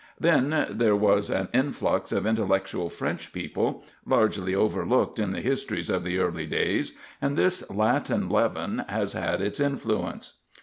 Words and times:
Then 0.19 0.65
there 0.67 0.95
was 0.95 1.29
an 1.29 1.47
influx 1.53 2.11
of 2.11 2.25
intellectual 2.25 2.89
French 2.89 3.31
people, 3.31 3.83
largely 4.03 4.55
overlooked 4.55 5.19
in 5.19 5.31
the 5.31 5.41
histories 5.41 5.91
of 5.91 6.03
the 6.03 6.17
early 6.17 6.47
days; 6.47 6.93
and 7.21 7.37
this 7.37 7.69
Latin 7.69 8.27
leaven 8.27 8.83
has 8.89 9.13
had 9.13 9.41
its 9.41 9.59
influence. 9.59 10.39